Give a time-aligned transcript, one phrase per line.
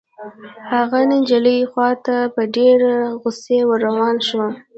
[0.75, 4.43] هغه د نجلۍ خوا ته په ډېرې غصې ور روان شو.